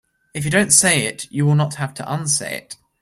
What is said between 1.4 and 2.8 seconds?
will not have to unsay it.